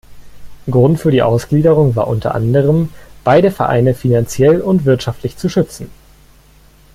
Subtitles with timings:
[0.71, 2.89] Grund für die Ausgliederung war unter anderem
[3.23, 5.91] beide Vereine finanziell und wirtschaftlich zu schützen.